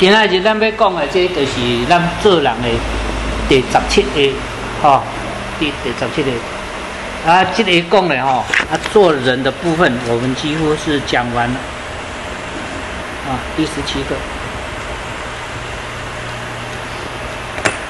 [0.00, 2.68] 今仔日咱要讲的，这就是咱做人的
[3.50, 4.34] 第十七个，
[4.82, 5.02] 吼，
[5.58, 6.30] 第第十七个。
[7.30, 11.54] 啊，这个讲的吼，啊，做人的部分，我们几乎是讲完了。
[13.28, 14.16] 啊，第十七个。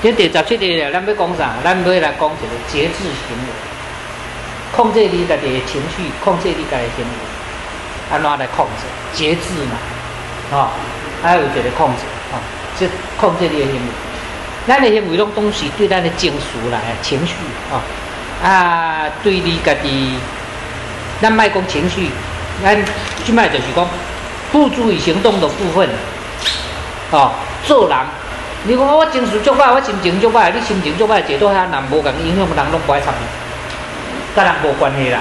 [0.02, 1.54] 这第十七个，咱要讲啥？
[1.62, 3.52] 咱要来讲一个节制行为，
[4.74, 9.16] 控制你家己的情绪，控制你家己的行为，安怎来控制？
[9.16, 10.72] 节制嘛，啊。
[11.22, 12.02] 还有一个控制，
[12.32, 12.40] 啊，
[12.78, 13.80] 即控制你的行为。
[14.66, 17.34] 咱的行为拢东西对咱的情绪来情绪，
[17.72, 17.80] 啊，
[18.46, 20.14] 啊，对你家己，
[21.20, 22.10] 咱卖讲情绪，
[22.62, 22.76] 咱
[23.24, 23.86] 即卖就是讲
[24.52, 25.88] 付诸于行动的部分，
[27.10, 27.32] 哦，
[27.64, 27.98] 做人，
[28.64, 35.20] 你讲我情绪足歹，我心情足歹，你心情足歹，坐倒遐人无共影响人拢不爱参与，甲人无关系啦。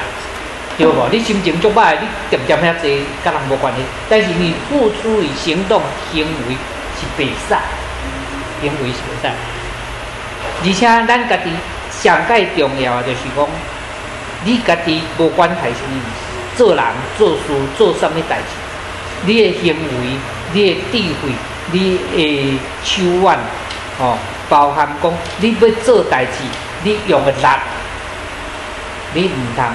[0.79, 1.09] 对无？
[1.11, 3.81] 你心情足歹，你点点遐济，甲人无关系。
[4.09, 5.81] 但是你付出与行动
[6.13, 6.55] 行为
[6.95, 7.53] 是袂使，
[8.61, 9.29] 行为是袂使。
[10.63, 11.51] 而且咱家己
[11.91, 13.45] 上界重要就是讲，
[14.45, 16.01] 你家己无管系什么，
[16.55, 16.83] 做人
[17.17, 17.43] 做事
[17.77, 20.17] 做什么代志，你的行为、
[20.53, 21.33] 你的智慧、
[21.73, 23.37] 你的手腕，
[23.99, 26.31] 哦，包含讲你要做代志，
[26.83, 27.47] 你用的力，
[29.13, 29.65] 你毋通。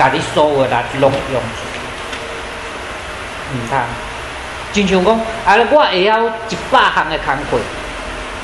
[0.00, 1.60] 家己所有力拢用出，
[3.52, 3.78] 毋通。
[4.72, 7.60] 亲像讲，啊，我会晓一百项的工课，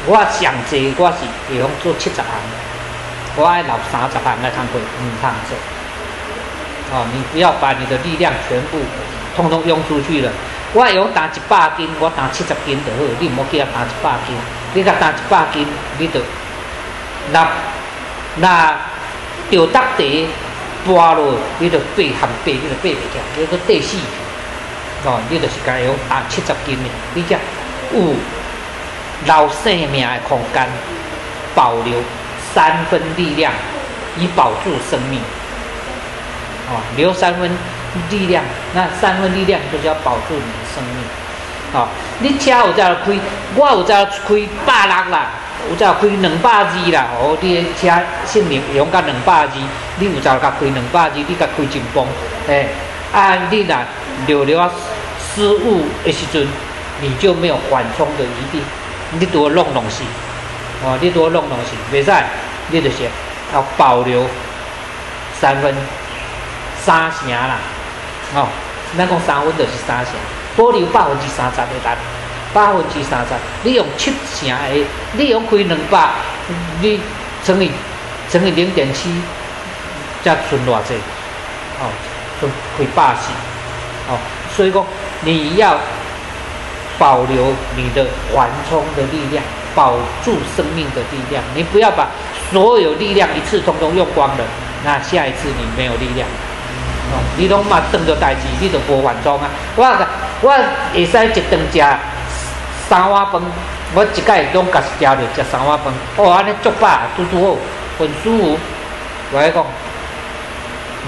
[0.04, 2.26] 我上济我是会晓做七十项，
[3.36, 5.56] 我爱留三十项的工课，毋通做。
[6.92, 8.76] 哦，你不要把你的力量全部
[9.34, 10.30] 通通用出去了。
[10.74, 14.36] 我会晓担一百斤，我打七十斤就好，你毋好叫我打一百斤。
[14.74, 16.20] 你甲打一百斤，你就
[17.32, 17.48] 那
[18.36, 18.76] 那
[19.50, 20.28] 着搭地。
[20.86, 23.96] 跋落，你就背含背，你就背袂起，你个背死，
[25.04, 27.38] 哦，你就是该用打七十斤的，你才
[27.92, 28.14] 有
[29.24, 30.66] 留生命的空间，
[31.54, 32.00] 保留
[32.54, 33.52] 三分力量，
[34.18, 35.20] 以保住生命。
[36.68, 37.50] 哦，留三分
[38.10, 38.42] 力量，
[38.74, 41.04] 那三分力量就是要保住你的生命。
[41.72, 41.88] 哦，
[42.20, 43.18] 你车有在开，
[43.54, 45.30] 我有在开百六啦。
[45.68, 47.90] 有只开两百二啦，哦，你车
[48.24, 49.48] 性能用甲两百二，
[49.98, 52.06] 你有只甲开两百二，你甲开真崩，
[52.48, 52.68] 诶，
[53.12, 53.76] 啊，你若
[54.26, 54.70] 略略
[55.18, 56.46] 失误的时阵，
[57.00, 58.62] 你就没有缓冲的余地，
[59.18, 60.04] 你多弄东西，
[60.84, 62.12] 哦，你多弄东西，袂使，
[62.70, 62.96] 你就是
[63.52, 64.24] 要保留
[65.40, 65.74] 三分
[66.82, 67.58] 三成啦，
[68.34, 68.48] 哦，
[68.96, 70.14] 咱讲三分就是三成，
[70.56, 71.96] 保留百分之三十的单。
[72.54, 76.08] 百分之三十，你用七成的，你用开两百，
[76.80, 77.00] 你
[77.44, 77.70] 乘以
[78.30, 79.10] 乘以零点七，
[80.24, 80.94] 才存偌济？
[81.78, 81.90] 哦，
[82.40, 83.30] 存开百四，
[84.08, 84.16] 哦，
[84.54, 84.82] 所以讲
[85.20, 85.76] 你要
[86.98, 89.92] 保留你的缓冲的力量，保
[90.24, 92.08] 住生命的力量，你不要把
[92.50, 94.44] 所有力量一次通通用光了，
[94.82, 96.26] 那下一次你没有力量，
[97.12, 99.50] 哦，你拢嘛顿着代志，你就无缓冲啊！
[99.76, 99.84] 我
[100.40, 100.50] 我
[100.94, 101.98] 会使一顿食。
[102.88, 103.42] 三碗饭，
[103.94, 107.56] 我一届拢甲食着食三碗饭，哦，安尼足饱，拄拄好，
[107.98, 108.58] 很舒服。
[109.32, 109.64] 我来讲，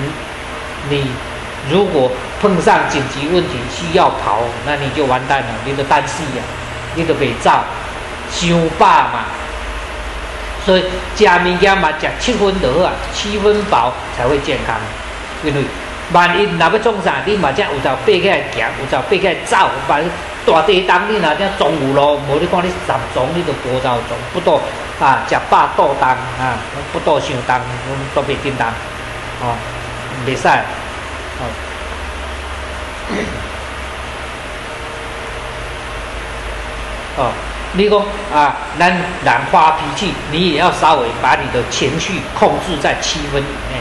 [0.00, 1.10] 你你
[1.70, 2.10] 如果
[2.42, 6.42] 碰上紧急问题需要跑，那你就完蛋了，你就单死啊，
[6.96, 7.52] 你就袂走，
[8.32, 9.26] 伤饱嘛。
[10.66, 10.82] 所以
[11.14, 14.74] 食物件嘛，食七分就好啊，七分饱才会健康。
[15.44, 15.62] 因为
[16.12, 20.08] 万一若要创啥，你嘛才有朝爬起来行，有朝爬起来走，万一。
[20.52, 24.60] 大地当你若正中午咯，无你看你十中你都无走中，不多
[25.00, 26.58] 啊，食饱倒当啊，
[26.92, 27.60] 不多伤当，
[28.14, 28.68] 都袂叮当，
[29.42, 29.54] 哦，
[30.26, 30.48] 袂使，
[31.38, 31.42] 哦，
[37.16, 37.30] 哦，
[37.72, 37.98] 你讲
[38.32, 43.80] 啊，咱人发脾气，你也要稍微把你的情绪控制在七分以内，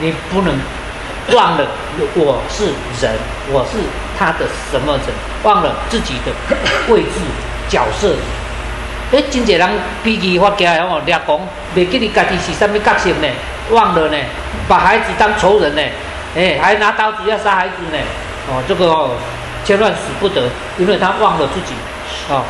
[0.00, 0.58] 你不能。
[1.32, 1.66] 忘了
[2.14, 2.66] 我是
[3.04, 3.18] 人，
[3.50, 3.78] 我是
[4.18, 5.02] 他的什么人？
[5.42, 6.32] 忘了自己的
[6.88, 7.20] 位置
[7.68, 8.14] 角色。
[9.12, 9.68] 哎，真济人
[10.02, 11.38] 脾气发起来哦，掠讲，
[11.76, 13.28] 袂记你家己是什么角色呢？
[13.70, 14.16] 忘了呢，
[14.66, 15.82] 把孩子当仇人呢？
[16.34, 17.98] 哎，还拿刀子要杀孩子呢？
[18.48, 19.10] 哦，这个哦，
[19.64, 20.42] 千万死不得，
[20.78, 21.74] 因为他忘了自己，
[22.28, 22.42] 哦，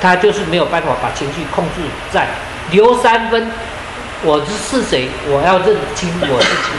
[0.00, 1.82] 他就是没有办法把情绪控制
[2.12, 2.26] 在
[2.70, 3.50] 留三分。
[4.22, 5.08] 我是谁？
[5.26, 6.70] 我要认清我自己。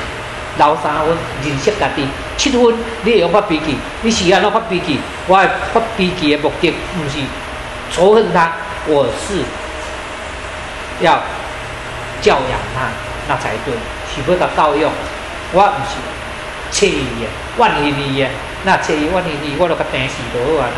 [0.57, 2.07] 留三分，认识家己。
[2.37, 4.99] 七分，你会用发脾气，你是安怎发脾气？
[5.27, 5.37] 我
[5.73, 7.19] 发脾气的目的，不是
[7.91, 8.51] 仇恨他，
[8.87, 9.41] 我是
[11.01, 11.21] 要
[12.21, 12.87] 教养他，
[13.27, 13.73] 那才对。
[14.15, 14.85] 是要他教育，
[15.51, 15.97] 我不是
[16.71, 17.27] 切伊的，
[17.57, 18.29] 万一你的，
[18.63, 20.71] 那切伊万一你，我都甲定死就好啊！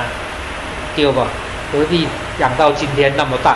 [0.95, 1.27] 对吧？
[1.71, 2.07] 何必
[2.39, 3.51] 养到今天那么大？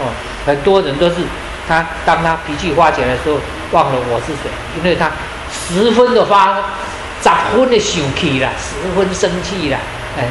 [0.00, 0.12] 哦，
[0.44, 1.16] 很多人都是
[1.66, 3.38] 他当他脾气发起来的时候，
[3.72, 5.10] 忘了我是谁，因为他
[5.50, 6.56] 十分的发，
[7.22, 9.78] 十分的生气啦，十分生气啦，
[10.16, 10.24] 哎，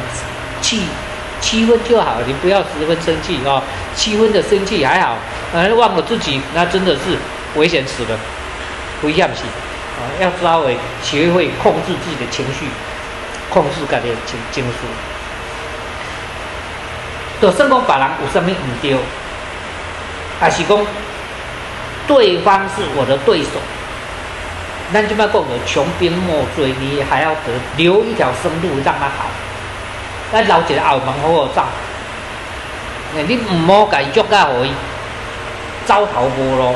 [0.62, 0.82] 气
[1.40, 3.62] 七分就好，你不要十分生气哦，
[3.94, 5.16] 七分的生气还好，
[5.52, 7.16] 呃，忘了自己，那真的是
[7.54, 8.18] 危险死了，
[9.02, 9.42] 危险死
[9.98, 10.02] 啊！
[10.20, 12.66] 要稍微学会控制自己的情绪，
[13.50, 14.78] 控制自己的情情绪。
[17.40, 18.96] 就算讲别人有什么唔对，
[20.40, 20.78] 还是讲
[22.06, 23.50] 对方是我的对手，
[24.92, 29.26] 咱就要讲的穷兵莫追，你还要得留一条生路让他好。
[30.32, 31.62] 咱留一个后门好好走。
[33.16, 34.70] 诶，你唔好甲伊捉甲互伊
[35.86, 36.74] 走投无路，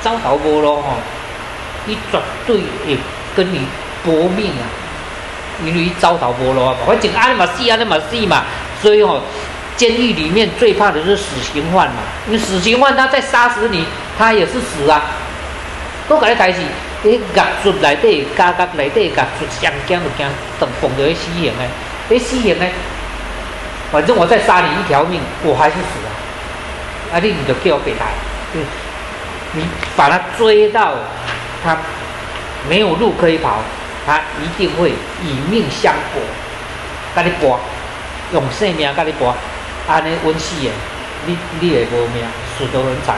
[0.00, 0.94] 走投无路吼，
[1.86, 2.98] 伊绝对会
[3.34, 3.66] 跟你
[4.04, 4.64] 搏命啊！
[5.64, 8.44] 因为伊走投无路啊，反正安尼嘛死，安尼嘛死嘛，
[8.80, 9.22] 所以吼。
[9.76, 13.86] 监狱里面最怕的是死刑犯嘛，因为死刑犯他再杀死你，
[14.18, 15.00] 他也是死啊。
[16.08, 16.58] 都搞你台戏，
[17.02, 20.26] 你夹出内底，夹夹内底，夹出上惊就惊，
[20.58, 21.68] 等碰到死刑诶，
[22.08, 22.72] 你死刑诶，
[23.92, 26.10] 反正我再杀你一条命，我还是死啊。
[27.14, 28.06] 啊，你你就叫我给他，
[29.52, 29.64] 你
[29.96, 30.94] 把他追到
[31.64, 31.76] 他
[32.68, 33.58] 没有路可以跑，
[34.04, 34.90] 他一定会
[35.22, 36.20] 以命相搏，
[37.14, 37.58] 跟你搏，
[38.32, 39.34] 用性命跟你搏。
[39.86, 40.70] 安尼稳死诶，
[41.26, 42.22] 你你会无命，
[42.58, 43.16] 死得很惨，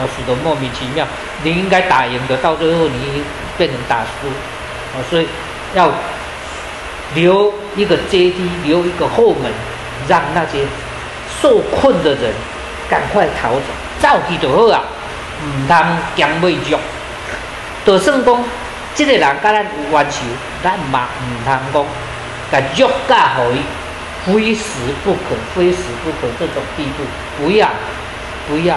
[0.00, 1.06] 啊，死得莫名其妙。
[1.42, 3.22] 你应该打赢的，到最后你
[3.58, 4.28] 变成打输，
[4.96, 5.28] 啊，所以
[5.74, 5.90] 要
[7.14, 9.52] 留一个阶梯，留一个后门，
[10.08, 10.64] 让那些
[11.40, 12.32] 受困的人
[12.88, 13.66] 赶快逃走，
[14.00, 14.82] 走去就好啊，
[15.44, 15.76] 唔通
[16.16, 16.76] 强未足。
[17.84, 18.44] 就算讲，
[18.94, 20.22] 这个人甲咱有冤仇，
[20.62, 21.86] 咱嘛唔通
[22.50, 23.60] 讲，甲足甲互伊。
[24.22, 27.02] 非死不可，非死不可这种地步，
[27.42, 27.70] 不要，
[28.46, 28.76] 不要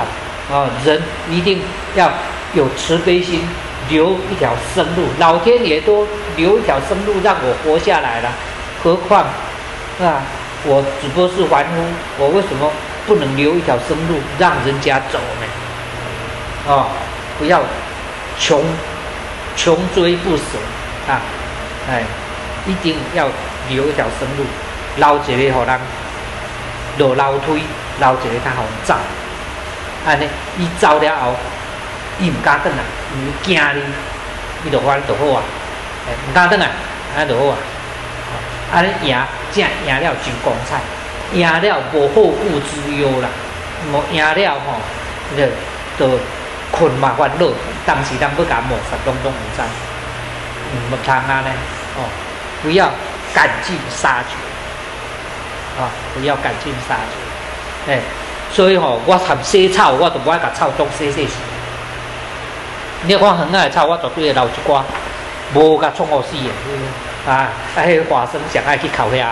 [0.51, 0.69] 啊！
[0.86, 1.62] 人一定
[1.95, 2.12] 要
[2.54, 3.42] 有慈悲心，
[3.90, 5.07] 留一条生路。
[5.19, 8.30] 老天爷都留一条生路让我活下来了，
[8.84, 9.24] 何况
[10.01, 10.22] 啊，
[10.66, 11.72] 我只不过是凡夫，
[12.18, 12.72] 我为什么
[13.07, 16.74] 不能留一条生路让人家走呢？
[16.74, 16.88] 啊，
[17.39, 17.62] 不要
[18.39, 18.63] 穷
[19.56, 20.44] 穷追不舍
[21.07, 21.22] 啊！
[21.89, 22.04] 哎，
[22.66, 23.28] 一定要
[23.69, 24.46] 留一条生路。
[24.96, 25.80] 留一个互人
[27.00, 27.63] 落楼梯，
[28.00, 28.94] 留一个他好走。
[30.06, 30.28] 安尼，
[30.58, 31.36] 伊走了后，
[32.20, 32.84] 伊毋敢转来，
[33.16, 33.82] 伊惊你，
[34.66, 35.44] 伊就反就好啊。
[36.08, 36.68] 哎，毋敢转来，
[37.16, 37.58] 安尼就好啊。
[38.74, 39.18] 安尼赢，
[39.54, 40.80] 正赢了真光彩，
[41.34, 43.30] 赢了无后顾之忧啦。
[43.92, 44.82] 无赢了吼，
[45.38, 45.46] 就
[45.98, 46.20] 就
[46.72, 47.48] 困嘛烦恼，
[47.86, 49.62] 当时咱要甲抹杀，拢拢毋知。
[50.92, 51.48] 毋通安尼
[51.98, 52.10] 哦，
[52.62, 52.92] 不要
[53.34, 54.36] 赶尽杀绝。
[55.74, 55.90] 啊！
[56.14, 56.94] 不要赶尽杀
[57.88, 58.00] 绝，哎，
[58.54, 61.34] 所以吼，我含洗草，我都不爱甲草种洗洗死。
[63.06, 64.82] 你看很爱草，我绝对会留一寡，
[65.56, 67.32] 无甲创好死的。
[67.32, 69.26] 啊，啊，迄个花生上爱去烤遐。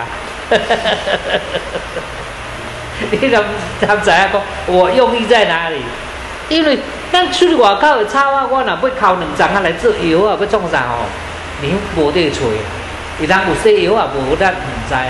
[3.12, 3.44] 你怎
[3.80, 4.42] 怎知影讲？
[4.68, 5.78] 我用意在哪里？
[6.50, 6.80] 因为
[7.12, 11.06] 咱出去外口的草啊，我若要烤两丛啊来做药啊，要创啥吼？
[11.62, 12.42] 你无得揣，
[13.20, 15.06] 伊人有洗药啊，无咱毋知啊。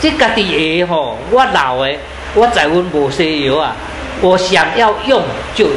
[0.00, 0.44] 这家己
[0.82, 1.98] 会吼，我老诶，
[2.34, 3.72] 我在温无西药啊，
[4.20, 5.22] 我想要用
[5.54, 5.72] 就有。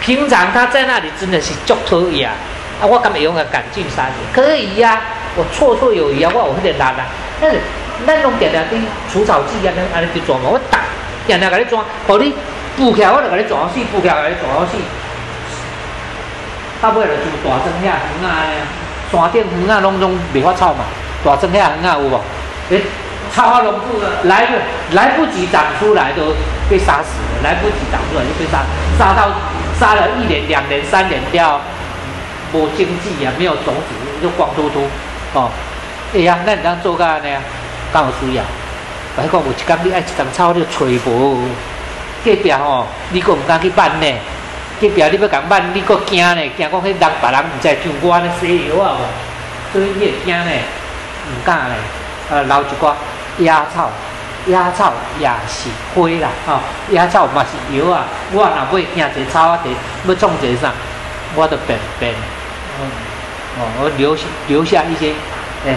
[0.00, 2.34] 平常他在那里真的是足讨厌啊，
[2.82, 4.40] 啊，我敢会用个赶尽杀绝？
[4.40, 5.00] 可以呀，
[5.36, 7.06] 我绰绰有余啊，我有迄个力啊。
[7.40, 7.58] 但是
[8.06, 10.80] 咱拢定定滴除草剂啊，那安尼去抓嘛，我打
[11.26, 12.34] 定定甲你抓，互你
[12.76, 14.76] 补起来，我就甲你抓死，补起来甲你抓死。
[16.82, 18.44] 到尾就就大庄遐园啊，
[19.10, 20.84] 山顶园啊，拢拢未发草嘛，
[21.24, 22.20] 大庄遐园啊有无？
[22.70, 22.82] 诶。
[23.34, 24.54] 超花龙布的来不
[24.96, 26.34] 来不及长出来都
[26.68, 28.64] 被杀死了，来不及长出来就被杀，
[28.98, 29.30] 杀到
[29.78, 31.60] 杀了一年、两年、三年掉，
[32.52, 34.86] 无经济啊，没有种子就光秃秃
[35.34, 35.50] 哦。
[36.14, 37.28] 哎呀，那你当做干呢？
[37.92, 38.42] 刚好需要。
[39.16, 41.40] 白讲有一工你爱一丛草你就吹无，
[42.24, 44.06] 隔壁吼你阁唔敢去办呢？
[44.80, 46.42] 隔壁你要敢办你阁惊呢？
[46.56, 48.96] 惊讲迄人别人唔知像我呢西药啊
[49.72, 50.50] 所以你会惊呢？
[51.28, 51.74] 唔敢呢？
[52.30, 52.92] 呃，留一寡。
[53.38, 53.90] 野草，
[54.46, 56.58] 野草也是花啦，吼！
[56.90, 58.04] 野草嘛是药啊。
[58.32, 59.58] 我若要惊一草啊，
[60.06, 60.72] 要种一个啥，
[61.34, 62.14] 我都变变，
[62.80, 62.88] 嗯，
[63.58, 64.16] 哦，我留
[64.48, 65.12] 留下一些，
[65.66, 65.76] 哎，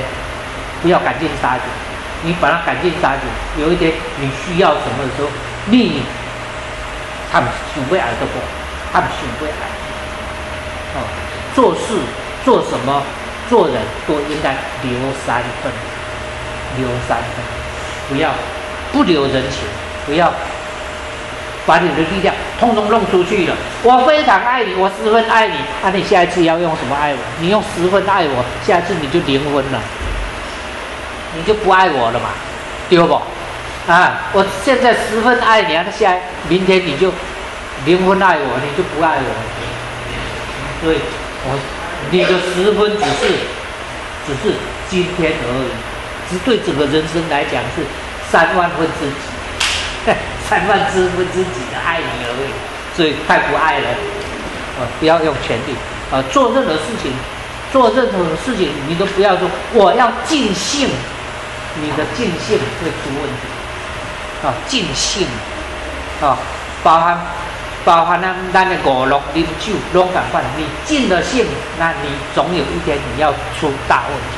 [0.82, 1.64] 不要赶尽杀绝。
[2.22, 5.30] 你把它赶尽杀绝，有一天你需要什么的时候，
[5.66, 6.04] 你
[7.32, 8.40] 他们想不爱的不，
[8.94, 9.52] 他们想不爱。
[10.96, 11.04] 哦，
[11.56, 12.00] 做事
[12.46, 13.04] 做什么，
[13.50, 13.76] 做人
[14.08, 14.52] 都应该
[14.84, 14.92] 留
[15.26, 15.72] 三分。
[16.78, 17.44] 留三分，
[18.10, 18.30] 不要
[18.92, 19.62] 不留人情，
[20.06, 20.32] 不要
[21.66, 23.56] 把你的力量通通弄出去了。
[23.84, 27.18] 我非常爱你，我十分爱你，那你下一次要用什么爱我？
[27.40, 29.80] 你用十分爱我，下一次你就离婚了，
[31.36, 32.30] 你就不爱我了嘛，
[32.90, 33.22] 对不？
[33.88, 36.16] 啊，我现在十分爱你，那下
[36.48, 37.12] 明天你就
[37.86, 39.32] 离婚爱我，你就不爱我，
[40.84, 40.98] 所以
[41.46, 41.58] 我
[42.12, 43.34] 你的十分只是
[44.28, 44.56] 只是
[44.90, 45.72] 今天而已，
[46.30, 47.84] 只对整个人生来讲是
[48.32, 50.14] 三万分之几，
[50.48, 52.52] 三万之分之几的爱你而已，
[52.96, 53.88] 所以太不爱了，
[54.80, 55.76] 啊，不要用权力，
[56.12, 57.12] 啊，做任何事情，
[57.72, 60.90] 做任何事情你都不要说我要尽兴，
[61.82, 63.48] 你的尽兴会出问题。
[64.42, 65.28] 啊，尽兴，
[66.22, 66.38] 啊，
[66.82, 67.20] 包含
[67.84, 70.42] 包含咱咱的五乐饮酒，拢感款。
[70.56, 71.46] 你尽了兴，
[71.78, 74.38] 那你总有一天你要出大问题，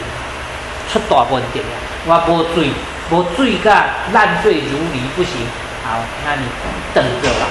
[0.92, 1.64] 出大问题啊！
[2.06, 2.72] 我无醉，
[3.10, 3.70] 无醉噶
[4.12, 5.32] 烂醉如泥不行。
[5.84, 6.42] 好，那你
[6.94, 7.46] 等着吧，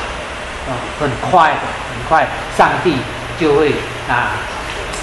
[0.69, 0.71] 啊，
[1.01, 2.97] 很快的，很快，上帝
[3.39, 3.73] 就会
[4.09, 4.33] 啊，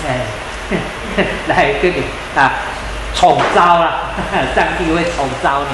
[0.07, 0.25] 哎，
[1.47, 2.03] 来跟你
[2.35, 2.51] 啊
[3.15, 4.11] 宠招了，
[4.55, 5.67] 上帝会宠招你。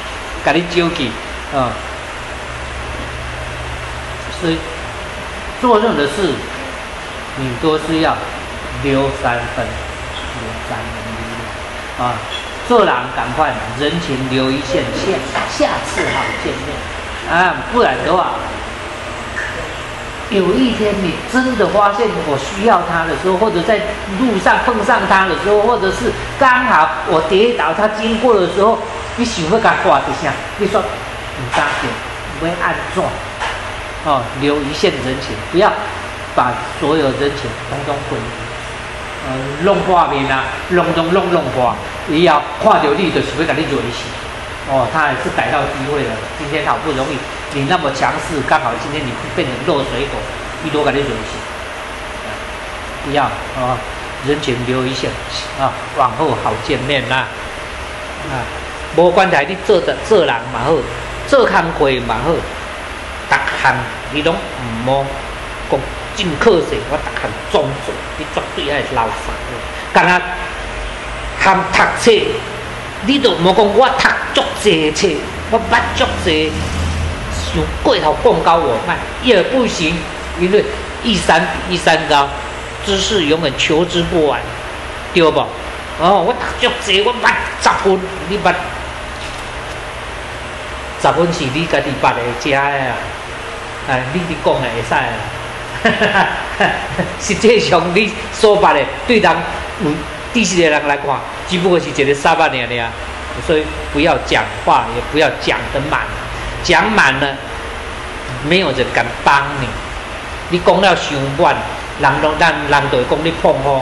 [0.42, 1.08] 给你纠结，
[1.54, 1.68] 啊，
[4.40, 4.56] 是
[5.60, 6.32] 做任何事，
[7.36, 8.16] 你都是要
[8.82, 11.19] 留三分，留三分
[12.00, 12.14] 啊，
[12.66, 15.12] 做人赶快人情留一线，下
[15.50, 16.74] 下次好见面
[17.30, 18.30] 啊，不然的话，
[20.30, 23.78] 有一天你真的发现我需要他的时候，或者在
[24.18, 28.78] 路上碰上他的时候，或者是刚好我跌倒，他经过的时候。
[29.16, 31.90] 你想要甲挂一下，你说唔打紧，
[32.40, 33.04] 要按怎？
[34.06, 35.70] 哦，留一线人情，不要
[36.34, 38.16] 把所有人情统统毁，
[39.62, 41.74] 弄画面啊，弄弄弄弄花，
[42.06, 44.04] 你要看到你就是要甲你做一死。
[44.70, 46.10] 哦，他也是逮到机会了。
[46.38, 47.18] 今天好不容易
[47.54, 50.18] 你那么强势，刚好今天你变成落水狗，
[50.62, 51.34] 你多甲你做一死。
[53.04, 53.76] 不要啊，
[54.26, 55.10] 人情留一线
[55.58, 57.26] 啊，往后好见面啦，
[58.30, 58.44] 啊。
[58.96, 60.74] 无关系，你做的做人嘛好，
[61.28, 63.74] 做工课嘛好，逐项
[64.12, 64.34] 你拢
[64.84, 65.06] 毋好
[65.70, 65.80] 讲
[66.16, 69.12] 真可惜，我逐项总做，你绝对爱老实。
[69.92, 70.20] 干那
[71.38, 72.10] 含读册，
[73.06, 75.08] 你都无讲我读足济册，
[75.50, 76.52] 我捌足济，
[77.32, 79.96] 想过头讲高我慢也不行，
[80.38, 80.64] 因为
[81.02, 82.28] 一山比一山高，
[82.84, 84.40] 知识永远求之不完，
[85.14, 85.40] 对不？
[85.98, 88.54] 哦，我读足济，我捌十分，你捌？
[91.02, 92.94] 十分是你家己捌的食的啊，
[93.88, 95.08] 哎，你伫讲的会使啊，
[97.20, 99.36] 实际上你所捌的对人
[99.82, 99.90] 有
[100.32, 101.06] 第四个人来看，
[101.48, 102.88] 只不过是一个沙巴尔尔，
[103.46, 106.00] 所以不要讲话，也不要讲得满，
[106.62, 107.34] 讲满了，
[108.48, 109.66] 没有人敢帮你。
[110.50, 111.56] 你讲了伤满，
[112.00, 113.80] 人都人人就会讲你碰风；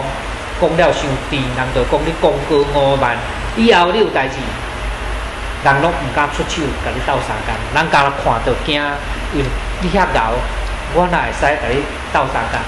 [0.61, 3.17] 讲了伤甜，人就讲你讲过五万。
[3.57, 4.35] 以后你有代志。
[5.64, 7.52] 人拢毋敢出手，甲你斗相共。
[7.75, 8.81] 人家看到惊，
[9.35, 9.45] 因为
[9.81, 10.33] 你遐老，
[10.95, 12.61] 我哪会使甲你斗相共？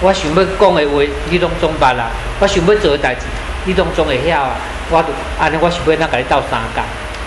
[0.00, 3.22] 我想要讲的话，你拢总捌啦；我想要做的代志，
[3.64, 4.56] 你拢总会晓啊。
[4.90, 5.08] 我就
[5.40, 6.82] 安尼，我想要哪甲你斗相共？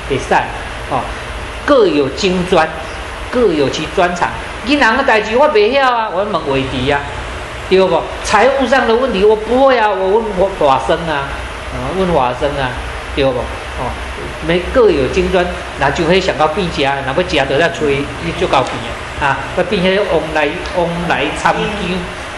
[0.10, 0.34] 会使
[0.92, 1.02] 哦，
[1.66, 2.68] 各有精专，
[3.32, 4.30] 各有其专长。
[4.68, 7.00] 银行的代志我袂晓啊，我问伟迪啊，
[7.70, 8.02] 对不？
[8.24, 11.26] 财务上的问题我不会啊，我问我华生啊，
[11.74, 12.70] 啊，问华生啊，
[13.16, 13.40] 对不？
[13.40, 13.90] 哦。
[14.48, 15.46] 每各有精专，
[15.80, 18.74] 那就会想到变家，那要家都在吹，你就搞变
[19.22, 19.38] 啊！
[19.56, 20.48] 那并且翁来
[20.78, 21.96] 翁来参究，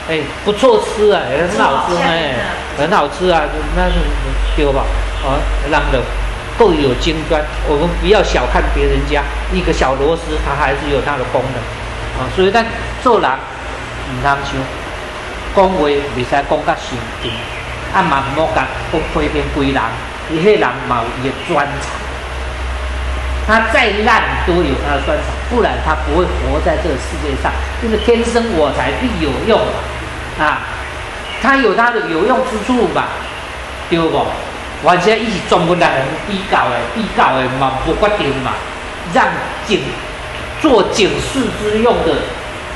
[0.09, 2.35] 哎，不错吃啊，很好吃哎，
[2.77, 3.41] 很好吃啊，
[3.75, 3.95] 那是
[4.55, 4.85] 对吧？
[5.25, 5.35] 啊，
[5.69, 6.01] 让的
[6.57, 9.21] 各有精专，我们不要小看别人家
[9.51, 11.59] 一个小螺丝，它还是有它的功能
[12.17, 12.27] 啊。
[12.35, 12.65] 所以咱
[13.03, 14.55] 做人唔通想
[15.55, 17.33] 讲话，未使讲甲伤甜，
[17.93, 19.81] 啊嘛唔好讲讲批评归人。
[20.31, 21.89] 伊迄人嘛有伊的专长，
[23.49, 27.51] 他再烂都有他的专长，不然他不会活在这个世界上。
[27.81, 30.61] 就是天生我材必有用嘛啊，
[31.41, 33.07] 他有他的有用之处吧，
[33.89, 34.23] 对不？
[34.83, 38.53] 完全一起专门来比较的，比较的嘛不决定嘛，
[39.15, 39.25] 让
[39.65, 39.81] 警
[40.61, 42.21] 做警示之用的，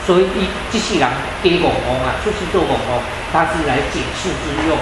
[0.07, 1.07] 所以一机器人
[1.43, 2.99] 给广告啊，出去做广告，
[3.31, 4.75] 它是来警示之用，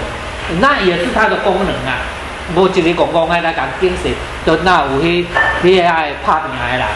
[0.58, 2.00] 那也是它的功能啊。
[2.54, 4.12] 无一个公公爱来讲警示，
[4.44, 5.24] 就那有迄
[5.62, 6.86] 迄爱拍名的人，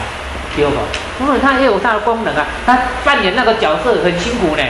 [0.54, 0.76] 对不？
[1.20, 4.62] 因为他也有他的功能啊，他扮演那个角色很辛苦呢，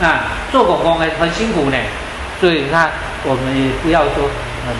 [0.00, 1.76] 啊，做公公的很辛苦呢，
[2.40, 2.90] 所以他
[3.24, 4.30] 我们也不要说
[4.68, 4.74] 嗯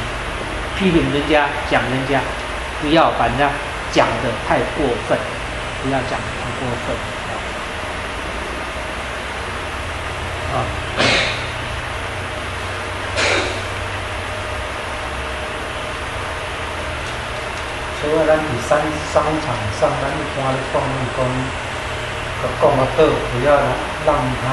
[0.79, 2.21] 批评人家讲人家，
[2.81, 3.51] 不要把人家
[3.93, 5.19] 讲的太过分，
[5.83, 6.95] 不要讲的太过分
[10.55, 11.16] 啊。
[18.01, 18.79] 所以咱伫商
[19.13, 19.47] 商场
[19.81, 20.75] 上，咱一般的讲
[21.17, 21.19] 讲，
[22.61, 22.99] 讲得好，
[23.33, 23.49] 不要
[24.05, 24.45] 让他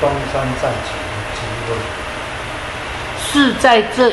[0.00, 0.88] 东山再起。
[3.32, 4.12] 是在这，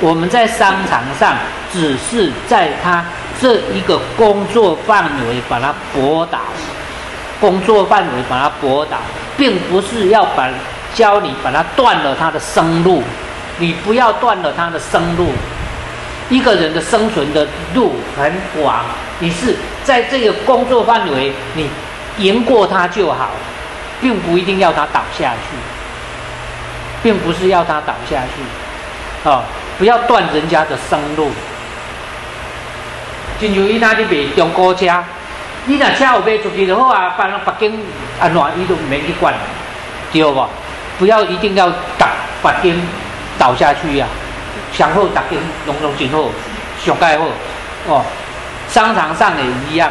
[0.00, 1.36] 我们在商场上，
[1.72, 3.04] 只是在他
[3.40, 6.38] 这一个工作范围把它驳倒，
[7.40, 8.96] 工作范围把它驳倒，
[9.36, 10.48] 并不是要把
[10.94, 13.02] 教你把它断了他的生路，
[13.58, 15.28] 你不要断了他的生路。
[16.28, 18.84] 一个人的生存的路很广，
[19.20, 21.68] 你是在这个工作范围，你
[22.18, 23.30] 赢过他就好，
[24.00, 25.56] 并不一定要他倒下去，
[27.02, 29.44] 并不是要他倒下去，哦，
[29.78, 31.30] 不要断人家的生路。
[33.38, 34.86] 就像伊那里卖中古车，
[35.66, 37.80] 你若车有卖出去就好啊，别人北京
[38.18, 39.32] 安怎伊都唔免去管，
[40.12, 40.44] 对不？
[40.98, 42.08] 不要一定要打
[42.42, 42.80] 北京
[43.38, 44.06] 倒下去呀。
[44.76, 45.28] 上好，大家
[45.64, 46.28] 拢拢真好，
[46.84, 47.24] 上盖好
[47.88, 48.04] 哦。
[48.68, 49.90] 商场上也一样，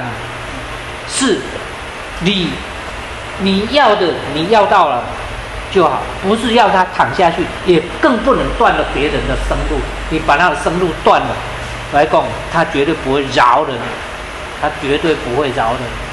[1.07, 1.39] 是，
[2.19, 2.49] 你
[3.39, 5.03] 你要的你要到了
[5.71, 9.81] 就好，不是要他躺下去，也更不能断了别人的生路。
[10.09, 11.27] 你把他的生路断了，
[11.93, 12.23] 来讲，
[12.53, 13.75] 他绝对不会饶人，
[14.61, 16.04] 他绝对不会饶人。